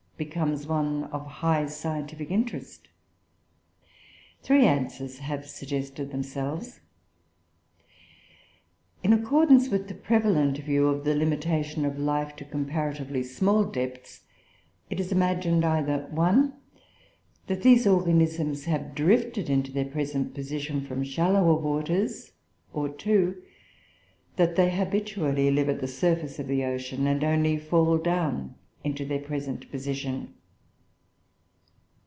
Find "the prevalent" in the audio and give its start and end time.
9.87-10.59